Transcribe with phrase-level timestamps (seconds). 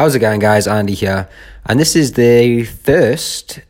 [0.00, 0.66] How's it going, guys?
[0.66, 1.28] Andy here,
[1.66, 3.60] and this is the first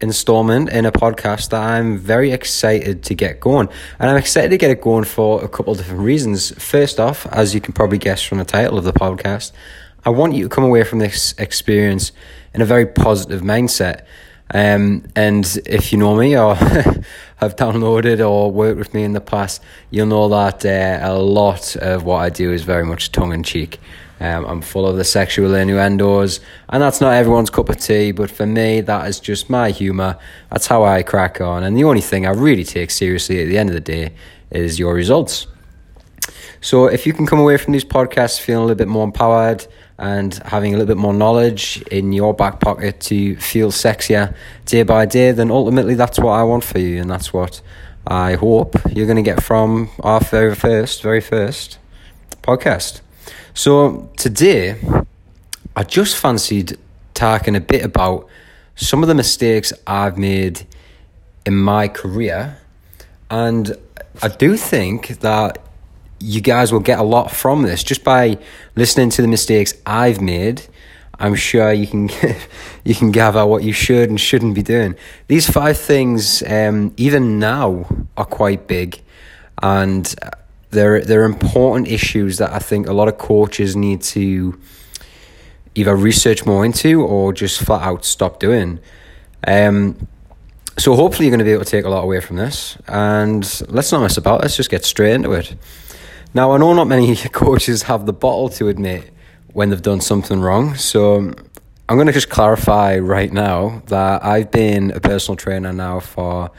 [0.00, 3.68] installment in a podcast that I'm very excited to get going.
[3.98, 6.52] And I'm excited to get it going for a couple of different reasons.
[6.62, 9.50] First off, as you can probably guess from the title of the podcast,
[10.04, 12.12] I want you to come away from this experience
[12.54, 14.04] in a very positive mindset.
[14.54, 16.54] Um, and if you know me or
[17.38, 19.60] have downloaded or worked with me in the past,
[19.90, 23.42] you'll know that uh, a lot of what I do is very much tongue in
[23.42, 23.80] cheek.
[24.20, 28.30] Um, I'm full of the sexual innuendos, and that's not everyone's cup of tea, but
[28.30, 30.18] for me, that is just my humour.
[30.50, 33.56] That's how I crack on, and the only thing I really take seriously at the
[33.56, 34.12] end of the day
[34.50, 35.46] is your results.
[36.60, 39.66] So, if you can come away from these podcasts feeling a little bit more empowered
[39.98, 44.34] and having a little bit more knowledge in your back pocket to feel sexier
[44.66, 47.62] day by day, then ultimately that's what I want for you, and that's what
[48.06, 51.78] I hope you're going to get from our very first, very first
[52.42, 53.00] podcast.
[53.60, 54.80] So today,
[55.76, 56.78] I just fancied
[57.12, 58.26] talking a bit about
[58.74, 60.66] some of the mistakes I've made
[61.44, 62.56] in my career,
[63.30, 63.76] and
[64.22, 65.58] I do think that
[66.20, 68.38] you guys will get a lot from this just by
[68.76, 70.62] listening to the mistakes I've made.
[71.18, 72.08] I'm sure you can
[72.84, 74.94] you can gather what you should and shouldn't be doing.
[75.28, 77.84] These five things, um, even now,
[78.16, 79.02] are quite big,
[79.62, 80.14] and
[80.70, 84.58] they're they're important issues that I think a lot of coaches need to
[85.74, 88.80] either research more into or just flat out stop doing.
[89.46, 90.08] Um,
[90.78, 93.42] so hopefully you're going to be able to take a lot away from this, and
[93.68, 94.40] let's not mess about.
[94.40, 95.54] Let's just get straight into it.
[96.32, 99.10] Now I know not many coaches have the bottle to admit
[99.52, 101.32] when they've done something wrong, so
[101.88, 106.52] I'm going to just clarify right now that I've been a personal trainer now for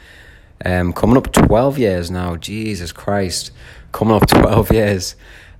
[0.64, 2.36] um, coming up 12 years now.
[2.36, 3.50] Jesus Christ
[3.92, 5.16] coming up 12 years.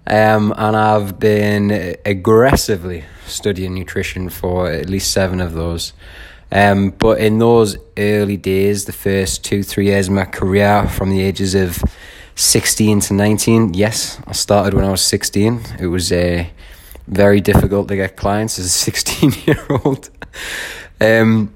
[0.07, 5.93] Um, and I've been aggressively studying nutrition for at least seven of those.
[6.51, 11.11] Um, but in those early days, the first two, three years of my career, from
[11.11, 11.83] the ages of
[12.35, 15.61] 16 to 19, yes, I started when I was 16.
[15.81, 16.45] It was uh,
[17.07, 20.11] very difficult to get clients as a 16 year old.
[21.01, 21.55] um,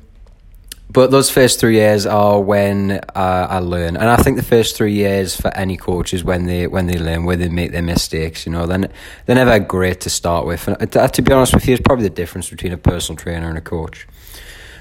[0.96, 4.78] but those first three years are when uh, I learn, and I think the first
[4.78, 7.82] three years for any coach is when they when they learn, where they make their
[7.82, 8.46] mistakes.
[8.46, 8.90] You know, then
[9.26, 10.66] they're never great to start with.
[10.66, 13.46] And uh, to be honest with you, it's probably the difference between a personal trainer
[13.46, 14.08] and a coach.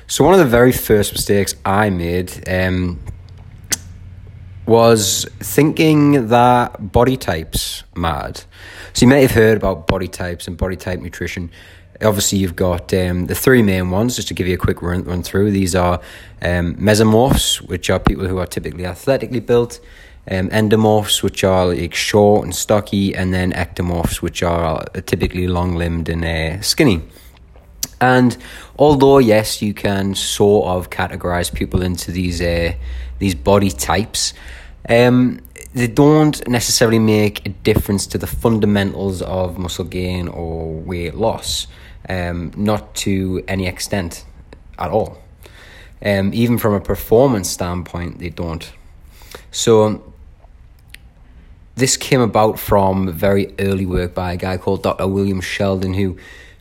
[0.07, 3.01] So one of the very first mistakes I made um,
[4.65, 8.37] was thinking that body types mattered.
[8.93, 11.51] So you may have heard about body types and body type nutrition
[12.01, 15.03] obviously you've got um, the three main ones just to give you a quick run,
[15.03, 15.51] run through.
[15.51, 15.99] These are
[16.41, 19.79] um, mesomorphs which are people who are typically athletically built
[20.29, 26.09] um, endomorphs which are like short and stocky and then ectomorphs which are typically long-limbed
[26.09, 27.01] and uh, skinny.
[28.01, 28.35] And
[28.77, 32.73] although yes you can sort of categorize people into these uh,
[33.19, 34.33] these body types
[34.89, 35.39] um,
[35.73, 41.67] they don't necessarily make a difference to the fundamentals of muscle gain or weight loss
[42.09, 44.25] um, not to any extent
[44.77, 45.17] at all.
[46.03, 48.71] Um, even from a performance standpoint, they don't.
[49.51, 50.13] So,
[51.75, 55.07] this came about from very early work by a guy called Dr.
[55.07, 56.17] William Sheldon, who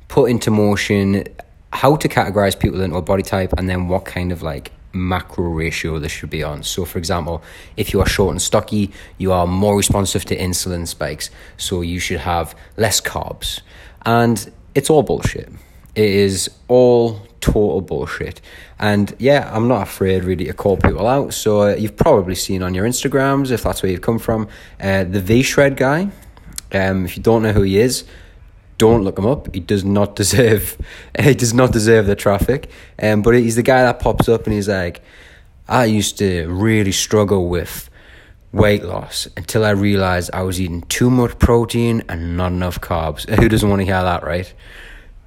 [0.09, 1.25] put into motion
[1.73, 5.45] how to categorize people into a body type and then what kind of like macro
[5.47, 6.63] ratio this should be on.
[6.63, 7.43] So, for example,
[7.77, 11.99] if you are short and stocky, you are more responsive to insulin spikes, so you
[11.99, 13.61] should have less carbs.
[14.07, 15.49] And it's all bullshit.
[15.95, 18.41] It is all total bullshit.
[18.79, 21.35] And yeah, I'm not afraid really to call people out.
[21.35, 24.49] So uh, you've probably seen on your Instagrams, if that's where you've come from,
[24.81, 26.11] uh, the V Shred guy.
[26.73, 28.05] Um, if you don't know who he is,
[28.79, 29.55] don't look him up.
[29.55, 30.77] He does not deserve.
[31.21, 32.71] he does not deserve the traffic.
[33.01, 35.03] Um, but he's the guy that pops up and he's like,
[35.69, 37.89] I used to really struggle with
[38.55, 43.29] weight loss until I realized I was eating too much protein and not enough carbs.
[43.41, 44.53] Who doesn't want to hear that, right?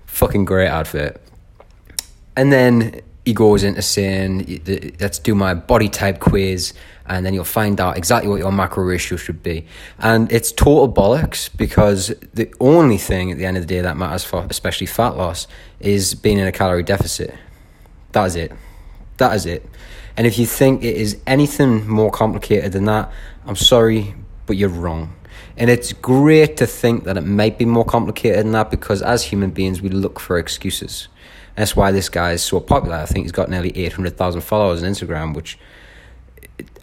[0.06, 1.22] Fucking great outfit.
[2.36, 4.62] And then he goes into saying,
[5.02, 6.74] let's do my body type quiz,
[7.08, 9.66] and then you'll find out exactly what your macro ratio should be.
[10.00, 13.98] And it's total bollocks because the only thing at the end of the day that
[13.98, 15.48] matters for especially fat loss
[15.82, 17.34] is being in a calorie deficit.
[18.14, 18.54] That is it.
[19.18, 19.66] That is it.
[20.16, 23.12] And if you think it is anything more complicated than that,
[23.46, 24.16] I'm sorry,
[24.46, 25.14] but you're wrong.
[25.58, 29.24] And it's great to think that it might be more complicated than that because as
[29.24, 31.08] human beings, we look for excuses.
[31.56, 32.98] That's why this guy is so popular.
[32.98, 35.58] I think he's got nearly 800,000 followers on Instagram, which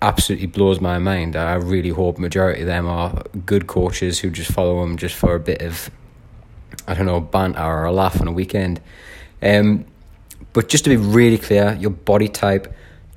[0.03, 1.37] absolutely blows my mind.
[1.37, 5.35] I really hope majority of them are good coaches who just follow him just for
[5.35, 5.91] a bit of
[6.87, 8.81] I don't know, banter or a laugh on a weekend.
[9.43, 9.87] Um,
[10.55, 12.73] but just to be really clear, your body type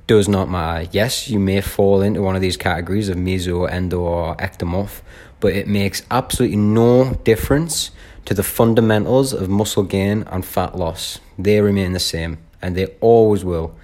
[0.08, 0.88] does not matter.
[0.90, 5.02] Yes, you may fall into one of these categories of meso, endo, or ectomorph,
[5.38, 7.92] but it makes absolutely no difference
[8.24, 11.20] to the fundamentals of muscle gain and fat loss.
[11.38, 13.76] They remain the same, and they always will.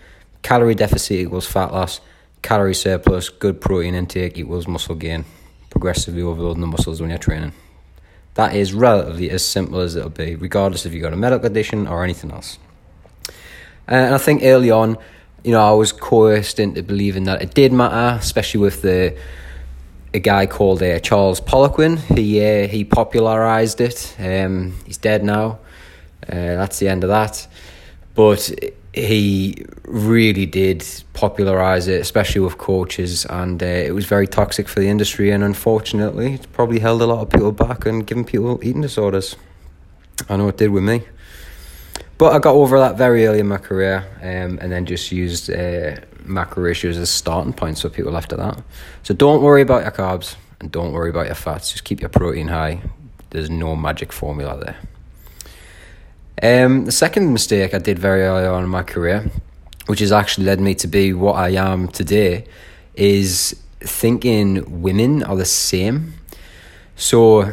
[0.43, 2.01] Calorie deficit equals fat loss,
[2.43, 5.25] calorie surplus, good protein intake equals muscle gain.
[5.71, 7.53] Progressively overloading the muscles when you're training.
[8.35, 11.87] That is relatively as simple as it'll be, regardless if you've got a medical condition
[11.87, 12.59] or anything else.
[13.89, 14.97] Uh, and I think early on,
[15.43, 19.17] you know, I was coerced into believing that it did matter, especially with the
[20.15, 21.99] a guy called uh, Charles Poliquin.
[22.17, 24.17] He uh, he popularized it.
[24.19, 25.59] Um, he's dead now.
[26.23, 27.47] Uh, that's the end of that.
[28.15, 28.51] But
[28.95, 34.79] he really did popularize it, especially with coaches, and uh, it was very toxic for
[34.79, 35.31] the industry.
[35.31, 39.35] And unfortunately, it's probably held a lot of people back and given people eating disorders.
[40.29, 41.03] I know it did with me.
[42.17, 45.51] But I got over that very early in my career, um, and then just used
[45.51, 48.63] uh, macro ratios as starting points for people after that.
[49.03, 51.73] So don't worry about your carbs and don't worry about your fats.
[51.73, 52.83] Just keep your protein high.
[53.31, 54.77] There's no magic formula
[56.41, 56.67] there.
[56.67, 59.31] Um, the second mistake I did very early on in my career,
[59.87, 62.45] which has actually led me to be what I am today,
[62.95, 66.15] is thinking women are the same.
[66.97, 67.53] So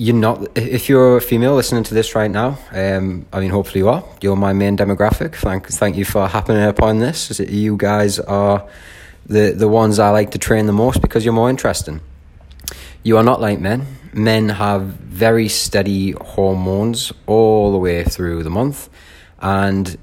[0.00, 3.80] you're not if you're a female listening to this right now um i mean hopefully
[3.80, 5.34] you are you're my main demographic.
[5.34, 7.40] Thank thank you for happening upon this.
[7.40, 8.66] You guys are
[9.26, 12.00] the the ones i like to train the most because you're more interesting?
[13.02, 13.86] You are not like men.
[14.12, 18.88] Men have very steady hormones all the way through the month
[19.40, 19.98] and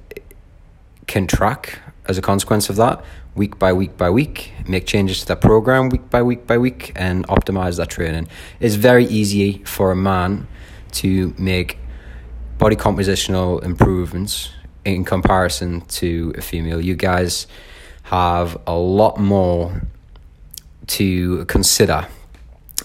[1.07, 3.03] can track as a consequence of that
[3.35, 6.91] week by week by week, make changes to that program week by week by week,
[6.95, 8.27] and optimize that training.
[8.59, 10.47] It's very easy for a man
[10.93, 11.77] to make
[12.57, 14.51] body compositional improvements
[14.85, 16.79] in comparison to a female.
[16.79, 17.47] You guys
[18.03, 19.81] have a lot more
[20.87, 22.07] to consider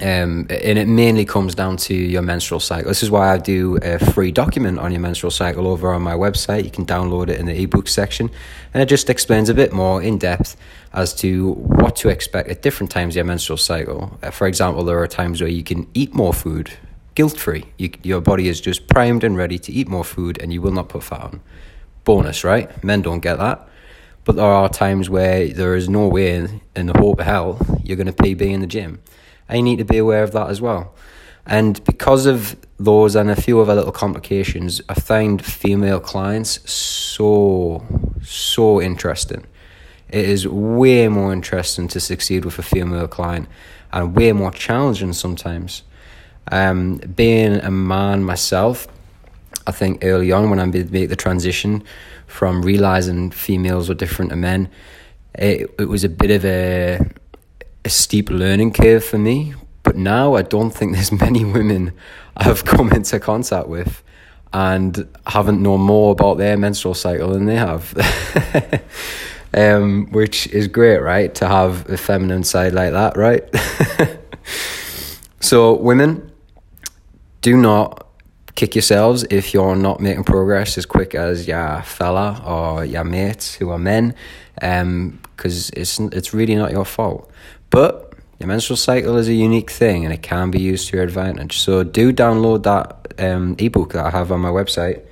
[0.03, 2.89] um, and it mainly comes down to your menstrual cycle.
[2.89, 6.15] This is why I do a free document on your menstrual cycle over on my
[6.15, 6.65] website.
[6.65, 8.31] You can download it in the ebook section,
[8.73, 10.57] and it just explains a bit more in depth
[10.95, 14.19] as to what to expect at different times of your menstrual cycle.
[14.23, 16.73] Uh, for example, there are times where you can eat more food
[17.15, 17.65] guilt free.
[17.77, 20.73] You, your body is just primed and ready to eat more food, and you will
[20.73, 21.41] not put fat on.
[22.05, 22.83] Bonus, right?
[22.83, 23.69] Men don't get that.
[24.25, 26.35] But there are times where there is no way
[26.75, 29.03] in, the of hell you're going to PB in the gym
[29.57, 30.95] you need to be aware of that as well.
[31.47, 37.85] And because of those and a few other little complications, I find female clients so,
[38.23, 39.47] so interesting.
[40.09, 43.49] It is way more interesting to succeed with a female client
[43.93, 45.83] and way more challenging sometimes.
[46.51, 48.89] Um, being a man myself,
[49.67, 51.85] I think early on when I made the transition
[52.27, 54.69] from realizing females were different to men,
[55.35, 57.01] it, it was a bit of a
[57.85, 59.55] a steep learning curve for me.
[59.83, 61.93] But now I don't think there's many women
[62.37, 64.03] I've come into contact with
[64.53, 67.95] and haven't known more about their menstrual cycle than they have.
[69.55, 71.35] um, which is great, right?
[71.37, 73.45] To have a feminine side like that, right?
[75.41, 76.33] so, women,
[77.43, 78.07] do not
[78.55, 83.55] kick yourselves if you're not making progress as quick as your fella or your mates
[83.55, 84.15] who are men,
[84.55, 87.31] because um, it's it's really not your fault.
[87.71, 91.05] But your menstrual cycle is a unique thing and it can be used to your
[91.05, 91.59] advantage.
[91.59, 95.03] So do download that um, ebook that I have on my website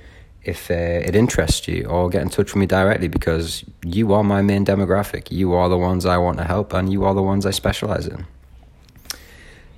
[0.43, 4.23] if uh, it interests you, or get in touch with me directly because you are
[4.23, 5.29] my main demographic.
[5.31, 8.07] You are the ones I want to help, and you are the ones I specialize
[8.07, 8.25] in.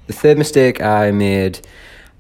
[0.08, 1.68] The third mistake I made,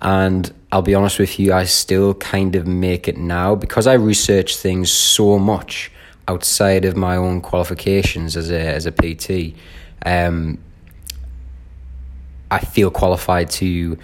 [0.01, 3.93] and I'll be honest with you, I still kind of make it now because I
[3.93, 5.91] research things so much
[6.27, 9.55] outside of my own qualifications as a as a PT
[10.05, 10.57] um,
[12.49, 13.97] I feel qualified to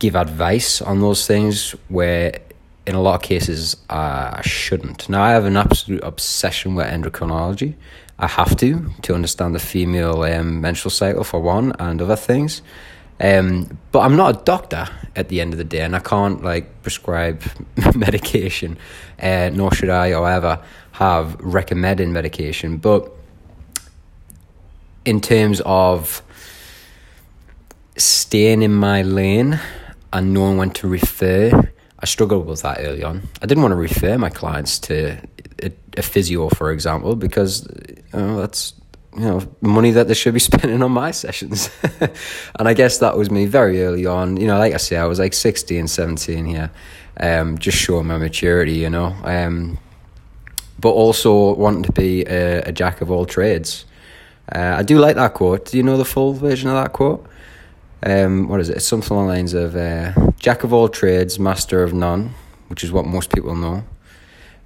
[0.00, 2.38] give advice on those things where
[2.86, 5.08] in a lot of cases I shouldn't.
[5.08, 7.74] Now I have an absolute obsession with endocrinology.
[8.18, 12.62] I have to to understand the female um, menstrual cycle for one and other things.
[13.20, 16.42] Um, but I'm not a doctor at the end of the day, and I can't
[16.42, 17.42] like prescribe
[17.94, 18.76] medication,
[19.20, 20.60] uh, nor should I ever
[20.92, 22.76] have recommended medication.
[22.78, 23.10] But
[25.04, 26.22] in terms of
[27.96, 29.60] staying in my lane
[30.12, 33.22] and knowing when to refer, I struggled with that early on.
[33.42, 35.18] I didn't want to refer my clients to
[35.62, 38.74] a, a physio, for example, because you know, that's
[39.16, 41.70] you know money that they should be spending on my sessions.
[42.58, 44.36] And i guess that was me very early on.
[44.36, 46.70] You know like i say i was like 16 17 here
[47.20, 49.78] um, just showing my maturity you know um,
[50.80, 53.84] but also wanting to be a, a jack of all trades
[54.52, 57.24] uh, i do like that quote do you know the full version of that quote
[58.06, 61.38] um, what is it it's something along the lines of uh, jack of all trades
[61.38, 62.34] master of none
[62.68, 63.84] which is what most people know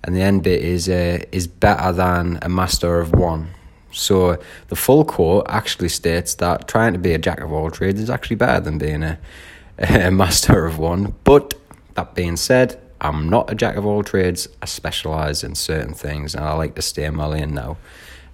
[0.05, 3.49] and the end bit is uh, is better than a master of one
[3.93, 8.01] so the full quote actually states that trying to be a jack of all trades
[8.01, 9.19] is actually better than being a,
[9.79, 11.15] a master of one.
[11.25, 11.55] But
[11.95, 14.49] that being said, I'm not a jack of all trades.
[14.61, 17.77] I specialize in certain things, and I like to stay in my lane now.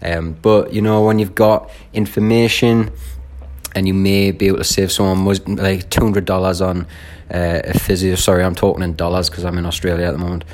[0.02, 2.90] Um, but you know, when you've got information,
[3.74, 5.24] and you may be able to save someone
[5.56, 6.86] like two hundred dollars on
[7.32, 8.14] uh, a physio.
[8.14, 10.44] Sorry, I'm talking in dollars because I'm in Australia at the moment.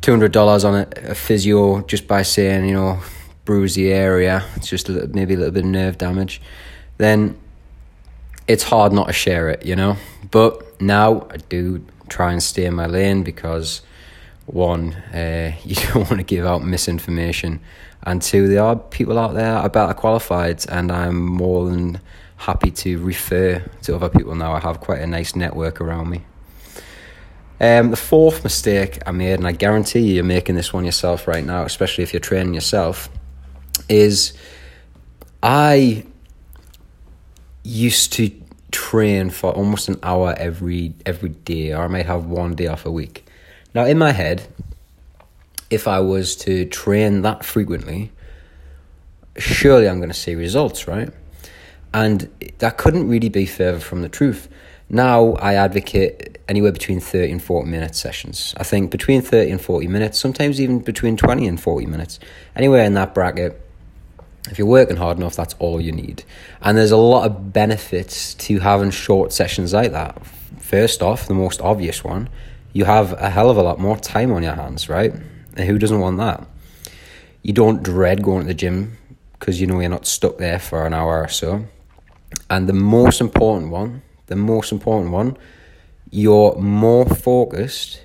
[0.00, 3.00] Two hundred dollars on a, a physio just by saying, you know,
[3.44, 6.40] bruise the area, it's just a little, maybe a little bit of nerve damage,
[6.98, 7.36] then
[8.46, 9.96] it's hard not to share it, you know.
[10.30, 13.82] But now I do try and stay in my lane because
[14.46, 17.60] one, uh, you don't want to give out misinformation,
[18.04, 22.00] and two, there are people out there are better qualified, and I'm more than
[22.36, 24.52] happy to refer to other people now.
[24.52, 26.24] I have quite a nice network around me.
[27.60, 31.44] Um, the fourth mistake I made, and I guarantee you're making this one yourself right
[31.44, 33.10] now, especially if you're training yourself,
[33.88, 34.32] is
[35.42, 36.04] I
[37.62, 38.30] used to
[38.72, 42.86] train for almost an hour every every day, or I might have one day off
[42.86, 43.26] a week.
[43.74, 44.48] Now, in my head,
[45.70, 48.12] if I was to train that frequently,
[49.36, 51.10] surely I'm going to see results, right?
[51.94, 54.48] And that couldn't really be further from the truth.
[54.88, 58.54] Now I advocate anywhere between 30 and 40 minute sessions.
[58.56, 62.18] I think between 30 and 40 minutes, sometimes even between 20 and 40 minutes.
[62.56, 63.60] Anywhere in that bracket,
[64.50, 66.24] if you're working hard enough, that's all you need.
[66.60, 70.24] And there's a lot of benefits to having short sessions like that.
[70.58, 72.28] First off, the most obvious one,
[72.72, 75.12] you have a hell of a lot more time on your hands, right?
[75.66, 76.46] Who doesn't want that?
[77.42, 78.96] You don't dread going to the gym
[79.32, 81.66] because you know you're not stuck there for an hour or so.
[82.48, 85.36] And the most important one, the most important one,
[86.10, 88.04] you're more focused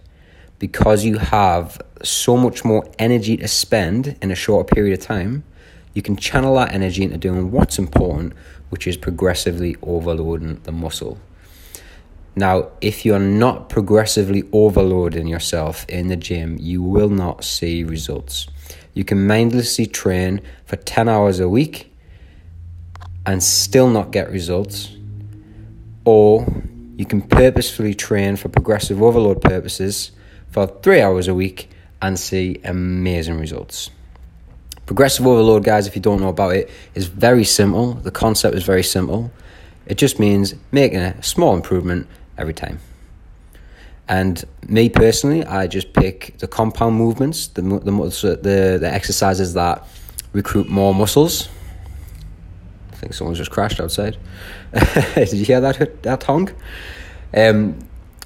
[0.60, 5.44] because you have so much more energy to spend in a shorter period of time
[5.96, 8.34] you can channel that energy into doing what's important,
[8.70, 11.18] which is progressively overloading the muscle.
[12.36, 18.48] Now, if you're not progressively overloading yourself in the gym, you will not see results.
[18.94, 21.94] You can mindlessly train for 10 hours a week
[23.26, 24.96] and still not get results,
[26.04, 26.46] or
[26.98, 30.12] you can purposefully train for progressive overload purposes
[30.50, 31.70] for three hours a week
[32.02, 33.92] and see amazing results.
[34.86, 37.94] Progressive overload, guys, if you don't know about it, is very simple.
[37.94, 39.32] The concept is very simple.
[39.88, 42.80] It just means making a small improvement every time.
[44.08, 49.88] And me personally, I just pick the compound movements, the the the, the exercises that
[50.34, 51.50] recruit more muscles.
[52.92, 54.18] I think someone's just crashed outside.
[55.16, 56.54] Did you hear that that honk?
[57.34, 57.80] Um,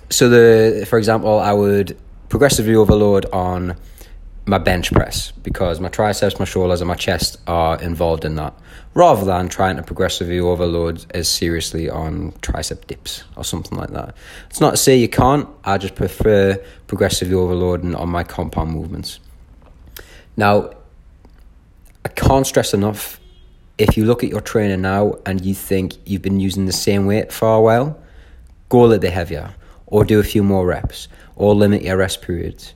[0.09, 1.97] so the for example, I would
[2.27, 3.75] progressively overload on
[4.49, 8.53] my bench press because my triceps, my shoulders, and my chest are involved in that,
[8.93, 14.15] rather than trying to progressively overload as seriously on tricep dips or something like that.
[14.49, 19.19] It's not to say you can't, I just prefer progressively overloading on my compound movements.
[20.35, 20.71] Now,
[22.03, 23.19] I can't stress enough
[23.77, 27.05] if you look at your trainer now and you think you've been using the same
[27.05, 27.99] weight for a while,
[28.67, 29.53] go a little bit heavier
[29.85, 32.73] or do a few more reps or limit your rest periods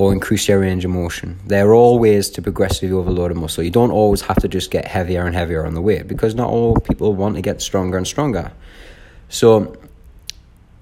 [0.00, 1.38] or increase your range of motion.
[1.44, 3.62] There are all ways to progressively overload a muscle.
[3.62, 6.48] You don't always have to just get heavier and heavier on the weight because not
[6.48, 8.50] all people want to get stronger and stronger.
[9.28, 9.76] So,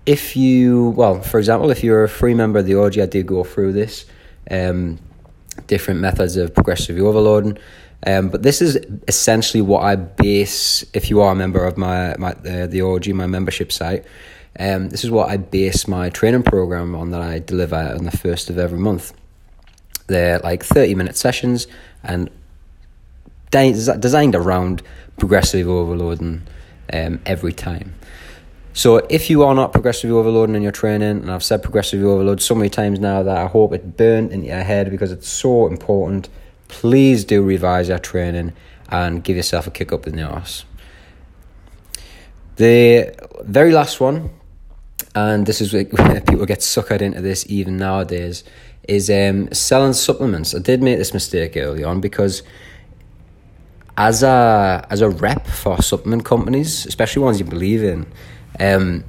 [0.06, 3.26] if you, well, for example, if you're a free member of the OG, I did
[3.26, 4.06] go through this,
[4.52, 5.00] um,
[5.66, 7.58] different methods of progressively overloading.
[8.06, 10.84] Um, but this is essentially what I base.
[10.94, 14.04] If you are a member of my, my uh, the OG, my membership site,
[14.58, 18.10] um, this is what I base my training program on that I deliver on the
[18.10, 19.12] first of every month.
[20.08, 21.66] They're like 30 minute sessions
[22.02, 22.28] and
[23.50, 24.82] designed around
[25.18, 26.42] progressive overloading
[26.92, 27.94] um, every time.
[28.72, 32.40] So if you are not progressively overloading in your training, and I've said progressively overload
[32.40, 35.66] so many times now that I hope it burned into your head because it's so
[35.66, 36.28] important,
[36.68, 38.52] please do revise your training
[38.88, 40.64] and give yourself a kick up in the nose.
[42.56, 44.30] The very last one
[45.26, 48.44] and this is where people get suckered into this even nowadays,
[48.88, 50.54] is um, selling supplements.
[50.54, 52.42] I did make this mistake early on because
[53.96, 58.06] as a as a rep for supplement companies, especially ones you believe in,
[58.60, 59.04] um,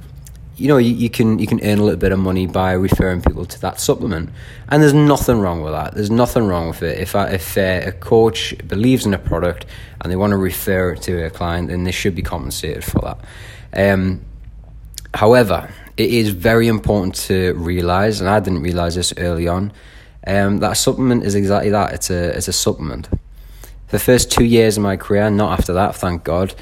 [0.56, 3.22] you know, you, you can you can earn a little bit of money by referring
[3.22, 4.28] people to that supplement,
[4.68, 5.94] and there's nothing wrong with that.
[5.94, 6.98] There's nothing wrong with it.
[6.98, 9.64] If I, if uh, a coach believes in a product
[10.00, 13.00] and they want to refer it to a client, then they should be compensated for
[13.00, 13.92] that.
[13.92, 14.20] Um,
[15.14, 19.72] however, it is very important to realize, and I didn't realize this early on,
[20.26, 21.92] um, that a supplement is exactly that.
[21.92, 23.08] It's a it's a supplement
[23.86, 26.54] For the first two years of my career, not after that, thank God,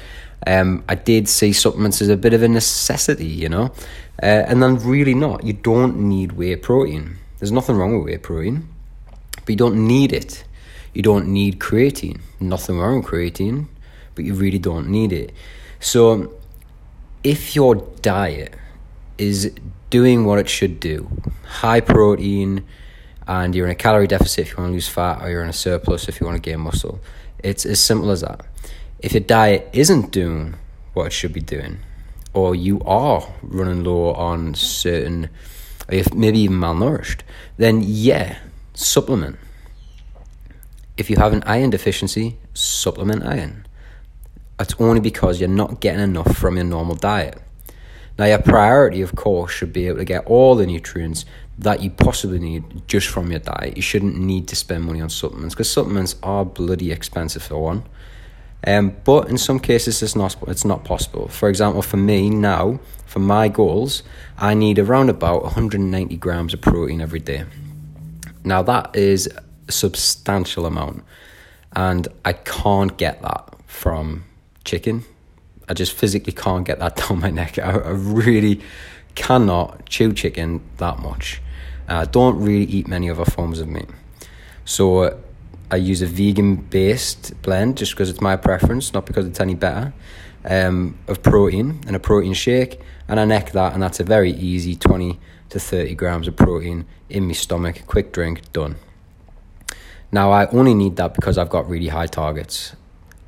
[0.45, 3.71] um, I did see supplements as a bit of a necessity, you know,
[4.21, 5.45] uh, and then really not.
[5.45, 7.17] You don't need whey protein.
[7.39, 8.67] There's nothing wrong with whey protein,
[9.31, 10.43] but you don't need it.
[10.93, 12.19] You don't need creatine.
[12.41, 13.67] Nothing wrong with creatine,
[14.15, 15.31] but you really don't need it.
[15.79, 16.33] So,
[17.23, 18.53] if your diet
[19.19, 19.51] is
[19.89, 21.09] doing what it should do,
[21.45, 22.65] high protein,
[23.27, 25.49] and you're in a calorie deficit if you want to lose fat, or you're in
[25.49, 26.99] a surplus if you want to gain muscle,
[27.39, 28.45] it's as simple as that.
[28.99, 30.55] If your diet isn't doing
[30.93, 31.79] what it should be doing,
[32.33, 35.29] or you are running low on certain,
[35.89, 37.21] if maybe even malnourished,
[37.57, 38.39] then yeah,
[38.73, 39.37] supplement.
[40.97, 43.65] If you have an iron deficiency, supplement iron.
[44.59, 47.37] It's only because you're not getting enough from your normal diet.
[48.19, 51.23] Now, your priority, of course, should be able to get all the nutrients
[51.57, 53.77] that you possibly need just from your diet.
[53.77, 57.83] You shouldn't need to spend money on supplements because supplements are bloody expensive for one.
[58.67, 61.29] Um, but in some cases, it's not it's not possible.
[61.29, 64.03] For example, for me now, for my goals,
[64.37, 67.45] I need around about 190 grams of protein every day.
[68.43, 69.29] Now that is
[69.69, 71.05] a substantial amount,
[71.73, 74.25] and I can't get that from
[74.65, 75.05] chicken.
[75.69, 77.59] I just physically can't get that down my neck.
[77.59, 78.61] I, I really
[79.15, 81.41] cannot chew chicken that much.
[81.87, 83.89] I don't really eat many other forms of meat.
[84.65, 85.17] So uh,
[85.71, 89.55] I use a vegan based blend just because it's my preference, not because it's any
[89.55, 89.93] better,
[90.45, 92.79] um, of protein and a protein shake.
[93.07, 96.85] And I neck that, and that's a very easy 20 to 30 grams of protein
[97.09, 97.81] in my stomach.
[97.87, 98.75] Quick drink, done.
[100.11, 102.75] Now, I only need that because I've got really high targets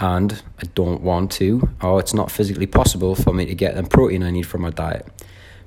[0.02, 3.84] and I don't want to, or it's not physically possible for me to get the
[3.84, 5.08] protein I need from my diet.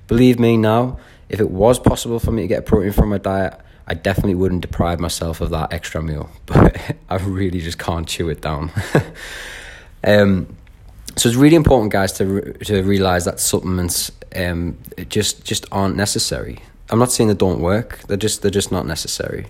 [0.09, 3.59] Believe me now, if it was possible for me to get protein from my diet,
[3.87, 6.31] I definitely wouldn't deprive myself of that extra meal.
[6.47, 8.73] But I really just can't chew it down.
[10.05, 10.57] um,
[11.17, 14.77] so it's really important, guys, to re- to realize that supplements um,
[15.09, 16.59] just just aren't necessary.
[16.91, 19.47] I'm not saying they don't work; they're just they're just not necessary.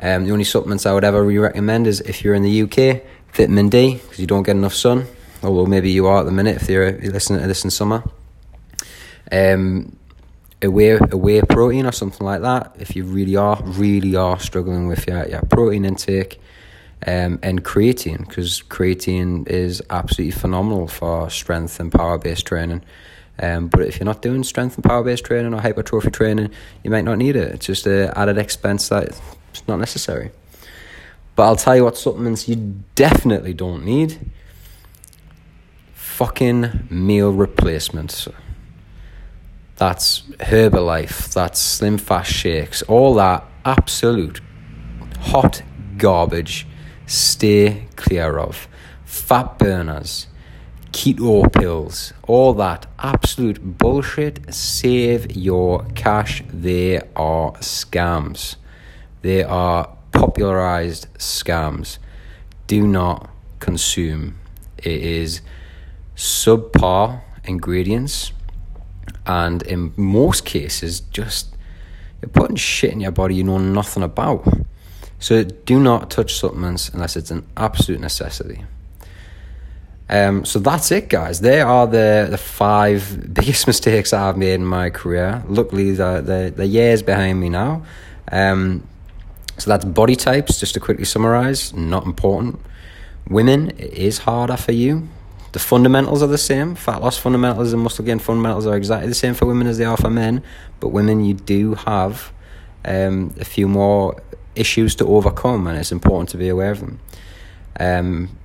[0.00, 3.02] Um, the only supplements I would ever recommend is if you're in the UK,
[3.38, 5.06] vitamin D because you don't get enough sun.
[5.42, 8.02] Although maybe you are at the minute if you're, listening to this in summer.
[9.30, 9.96] Um,
[10.60, 14.40] a whey, a whey protein or something like that if you really are really are
[14.40, 16.40] struggling with your, your protein intake
[17.06, 22.82] um, and creatine because creatine is absolutely phenomenal for strength and power based training
[23.40, 26.50] um, but if you're not doing strength and power based training or hypertrophy training
[26.82, 29.04] you might not need it it's just an added expense that
[29.50, 30.32] it's not necessary
[31.38, 32.56] but I'll tell you what supplements you
[32.96, 34.18] definitely don't need
[35.94, 38.26] fucking meal replacements
[39.76, 44.40] that's Herbalife, that's Slim Fast Shakes, all that absolute
[45.20, 45.62] hot
[45.96, 46.66] garbage.
[47.06, 48.66] Stay clear of.
[49.04, 50.26] Fat burners,
[50.90, 54.52] keto pills, all that absolute bullshit.
[54.52, 56.42] Save your cash.
[56.52, 58.56] They are scams.
[59.22, 61.98] They are popularized scams.
[62.66, 64.38] Do not consume.
[64.78, 65.40] It is
[66.16, 68.32] subpar ingredients
[69.26, 71.54] and in most cases, just
[72.20, 74.46] you're putting shit in your body you know nothing about.
[75.20, 78.64] So do not touch supplements unless it's an absolute necessity.
[80.10, 81.40] Um, so that's it, guys.
[81.40, 85.44] They are the, the five biggest mistakes I've made in my career.
[85.46, 87.84] Luckily, the the, the years behind me now.
[88.32, 88.86] Um,
[89.58, 90.58] so that's body types.
[90.58, 92.60] Just to quickly summarize, not important.
[93.28, 95.08] Women, it is harder for you.
[95.52, 96.74] The fundamentals are the same.
[96.74, 99.84] Fat loss fundamentals and muscle gain fundamentals are exactly the same for women as they
[99.84, 100.42] are for men.
[100.80, 102.32] But women, you do have
[102.84, 104.22] um, a few more
[104.54, 107.00] issues to overcome, and it's important to be aware of them.
[107.80, 108.38] Um,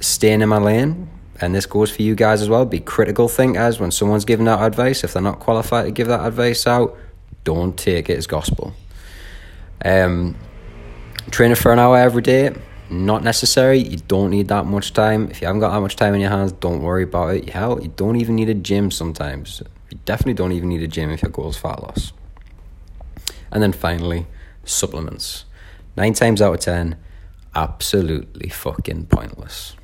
[0.00, 1.08] staying in my lane,
[1.40, 2.64] and this goes for you guys as well.
[2.64, 5.04] Be critical thinkers when someone's giving out advice.
[5.04, 6.96] If they're not qualified to give that advice out,
[7.44, 8.74] don't take it as gospel.
[9.84, 10.36] Um,
[11.30, 12.54] training for an hour every day
[12.90, 13.78] not necessary.
[13.78, 15.30] You don't need that much time.
[15.30, 17.50] If you haven't got that much time in your hands, don't worry about it.
[17.50, 19.62] Hell, you don't even need a gym sometimes.
[19.90, 22.12] You definitely don't even need a gym if your goal is fat loss.
[23.50, 24.26] And then finally,
[24.64, 25.44] supplements.
[25.96, 26.96] Nine times out of ten,
[27.54, 29.74] absolutely fucking pointless.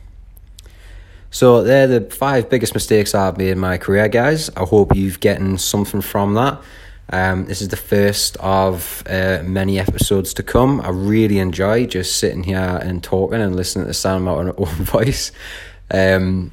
[1.30, 4.50] So they're the five biggest mistakes I've made in my career, guys.
[4.50, 6.62] I hope you've gotten something from that.
[7.10, 10.80] Um, this is the first of uh, many episodes to come.
[10.80, 14.52] I really enjoy just sitting here and talking and listening to the sound of my
[14.56, 15.30] own voice.
[15.90, 16.52] Um,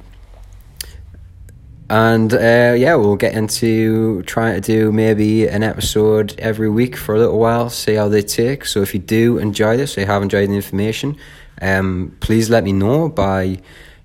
[1.88, 7.14] and uh, yeah, we'll get into trying to do maybe an episode every week for
[7.14, 8.64] a little while, see how they take.
[8.64, 11.18] So if you do enjoy this, or you have enjoyed the information,
[11.60, 13.58] um, please let me know by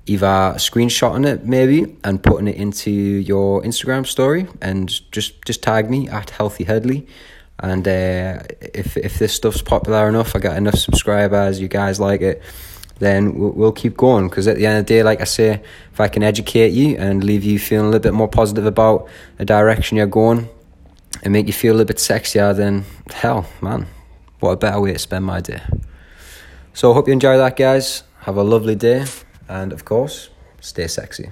[0.07, 5.89] either screenshotting it maybe and putting it into your Instagram story and just just tag
[5.89, 7.07] me at healthy headley.
[7.59, 8.43] And uh,
[8.73, 12.41] if if this stuff's popular enough, I got enough subscribers, you guys like it
[12.99, 14.29] then we'll, we'll keep going.
[14.29, 16.97] Because at the end of the day, like I say, if I can educate you
[16.97, 20.49] and leave you feeling a little bit more positive about the direction you're going
[21.23, 23.87] and make you feel a little bit sexier, then hell, man,
[24.39, 25.61] what a better way to spend my day.
[26.73, 28.03] So I hope you enjoy that, guys.
[28.21, 29.05] Have a lovely day,
[29.47, 30.29] and of course,
[30.61, 31.31] stay sexy.